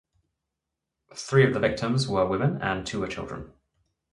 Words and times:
Three 1.13 1.45
of 1.45 1.53
the 1.53 1.59
victims 1.59 2.07
were 2.07 2.25
women 2.25 2.59
and 2.59 2.87
two 2.87 3.01
were 3.01 3.07
children. 3.07 3.53